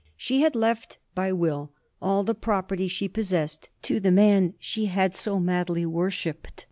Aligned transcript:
She 0.17 0.41
had 0.41 0.55
left 0.55 0.97
by 1.13 1.31
will 1.31 1.73
all 2.01 2.23
the 2.23 2.33
property 2.33 2.87
she 2.87 3.07
possessed 3.07 3.69
to 3.83 3.99
the 3.99 4.09
man 4.09 4.55
she 4.57 4.87
had 4.87 5.15
so 5.15 5.39
madly 5.39 5.85
worshipped. 5.85 6.59